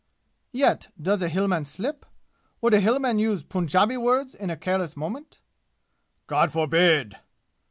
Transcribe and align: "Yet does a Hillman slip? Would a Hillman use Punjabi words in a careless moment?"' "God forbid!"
"Yet 0.51 0.87
does 0.99 1.21
a 1.21 1.29
Hillman 1.29 1.63
slip? 1.63 2.07
Would 2.59 2.73
a 2.73 2.79
Hillman 2.79 3.19
use 3.19 3.43
Punjabi 3.43 3.97
words 3.97 4.33
in 4.33 4.49
a 4.49 4.57
careless 4.57 4.97
moment?"' 4.97 5.41
"God 6.25 6.51
forbid!" 6.51 7.17